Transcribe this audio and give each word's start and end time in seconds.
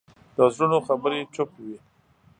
د 0.35 0.37
زړونو 0.53 0.77
خبرې 0.87 1.19
چوپ 1.35 1.49
وي 1.63 1.77